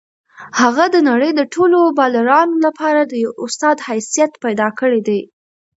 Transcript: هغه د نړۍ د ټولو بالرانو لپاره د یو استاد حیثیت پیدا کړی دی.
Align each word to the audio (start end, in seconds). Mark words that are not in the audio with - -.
هغه 0.59 0.85
د 0.93 0.95
نړۍ 1.09 1.31
د 1.35 1.41
ټولو 1.53 1.79
بالرانو 1.97 2.55
لپاره 2.65 3.01
د 3.05 3.13
یو 3.23 3.31
استاد 3.45 3.77
حیثیت 3.87 4.31
پیدا 4.43 4.67
کړی 4.79 5.01
دی. 5.07 5.21